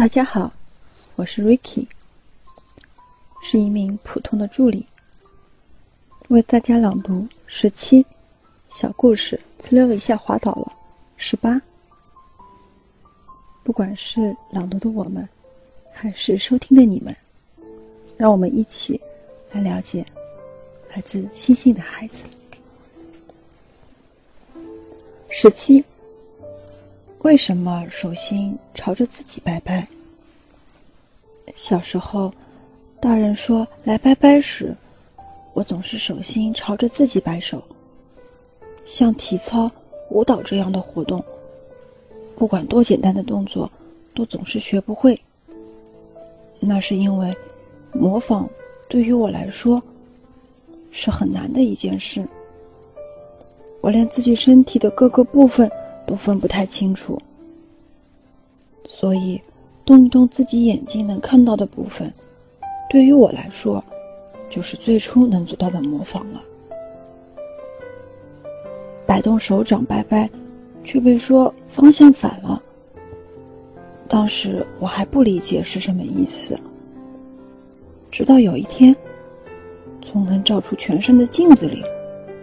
[0.00, 0.50] 大家好，
[1.16, 1.86] 我是 Ricky，
[3.42, 4.86] 是一名普通的助理，
[6.28, 8.06] 为大家朗读十七
[8.70, 9.38] 小故事。
[9.60, 10.72] 呲溜一下滑倒了，
[11.18, 11.60] 十八。
[13.62, 15.28] 不管是朗读的我们，
[15.92, 17.14] 还是收听的你们，
[18.16, 18.98] 让我们一起
[19.50, 20.02] 来了解
[20.94, 22.24] 来自星星的孩子。
[25.28, 25.84] 十七。
[27.22, 29.86] 为什么手心朝着自己拜拜？
[31.54, 32.32] 小时候，
[32.98, 34.74] 大人说来拜拜时，
[35.52, 37.62] 我总是手心朝着自己摆手。
[38.86, 39.70] 像体操、
[40.08, 41.22] 舞蹈这样的活动，
[42.38, 43.70] 不管多简单的动作，
[44.14, 45.20] 都总是学不会。
[46.58, 47.36] 那是因为
[47.92, 48.48] 模仿
[48.88, 49.82] 对于我来说
[50.90, 52.26] 是很难的一件事。
[53.82, 55.70] 我连自己身体的各个部分。
[56.06, 57.18] 都分不太清楚，
[58.88, 59.40] 所以
[59.84, 62.12] 动一动自己眼睛能看到的部分，
[62.88, 63.82] 对于我来说，
[64.48, 66.42] 就是最初能做到的模仿了。
[69.06, 70.28] 摆动手掌拜拜，
[70.84, 72.62] 却被说方向反了。
[74.08, 76.58] 当时我还不理解是什么意思，
[78.10, 78.94] 直到有一天，
[80.02, 81.82] 从能照出全身的镜子里，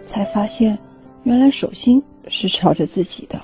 [0.02, 0.78] 才发现，
[1.24, 3.40] 原来手心是朝着自己的。